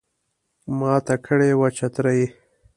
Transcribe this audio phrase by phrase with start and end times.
[0.77, 2.23] ماته کړي وه چترۍ